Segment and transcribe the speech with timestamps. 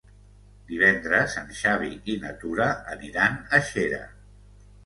[0.71, 2.67] Divendres en Xavi i na Tura
[2.97, 4.05] aniran a Xera.